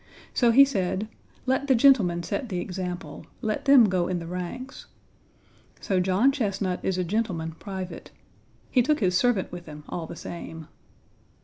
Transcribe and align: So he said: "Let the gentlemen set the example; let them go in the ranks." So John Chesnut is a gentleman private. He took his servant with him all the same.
So 0.33 0.49
he 0.49 0.65
said: 0.65 1.07
"Let 1.45 1.67
the 1.67 1.75
gentlemen 1.75 2.23
set 2.23 2.49
the 2.49 2.57
example; 2.59 3.27
let 3.43 3.65
them 3.65 3.87
go 3.87 4.07
in 4.07 4.17
the 4.17 4.25
ranks." 4.25 4.87
So 5.79 5.99
John 5.99 6.31
Chesnut 6.31 6.79
is 6.81 6.97
a 6.97 7.03
gentleman 7.03 7.51
private. 7.59 8.09
He 8.71 8.81
took 8.81 8.99
his 8.99 9.15
servant 9.15 9.51
with 9.51 9.67
him 9.67 9.83
all 9.89 10.07
the 10.07 10.15
same. 10.15 10.67